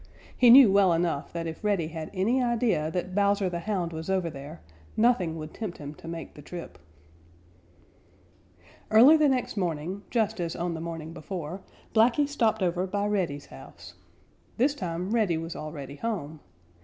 He 0.35 0.49
knew 0.49 0.71
well 0.71 0.93
enough 0.93 1.31
that 1.31 1.45
if 1.45 1.63
Reddy 1.63 1.89
had 1.89 2.09
any 2.11 2.41
idea 2.41 2.89
that 2.89 3.13
Bowser 3.13 3.51
the 3.51 3.59
Hound 3.59 3.93
was 3.93 4.09
over 4.09 4.31
there, 4.31 4.59
nothing 4.97 5.37
would 5.37 5.53
tempt 5.53 5.77
him 5.77 5.93
to 5.93 6.07
make 6.07 6.33
the 6.33 6.41
trip. 6.41 6.79
Early 8.89 9.15
the 9.15 9.29
next 9.29 9.57
morning, 9.57 10.01
just 10.09 10.39
as 10.39 10.55
on 10.55 10.73
the 10.73 10.81
morning 10.81 11.13
before, 11.13 11.61
Blacky 11.93 12.27
stopped 12.27 12.63
over 12.63 12.87
by 12.87 13.05
Reddy's 13.05 13.45
house. 13.45 13.93
This 14.57 14.73
time 14.73 15.11
Reddy 15.11 15.37
was 15.37 15.55
already 15.55 15.97
home. 15.97 16.39